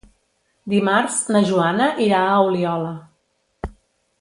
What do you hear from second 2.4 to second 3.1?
Oliola.